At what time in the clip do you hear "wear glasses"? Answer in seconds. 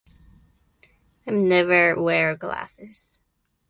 1.95-3.19